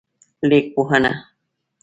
[0.49, 1.11] لیکپوهنه